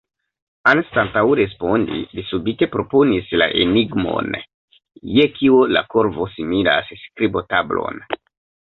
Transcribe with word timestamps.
Anstataŭ 0.69 1.21
respondi, 1.39 1.99
li 2.19 2.23
subite 2.29 2.69
proponis 2.77 3.29
la 3.43 3.49
enigmon: 3.67 4.33
"Je 5.19 5.29
kio 5.39 5.63
la 5.79 5.89
korvo 5.95 6.31
similas 6.39 6.95
skribotablon?" 7.07 8.07